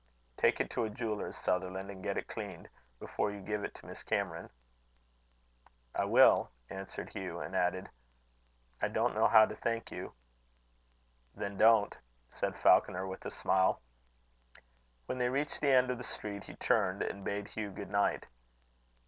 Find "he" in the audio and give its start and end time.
16.45-16.55